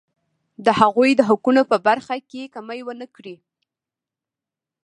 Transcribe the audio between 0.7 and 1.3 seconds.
هغوی د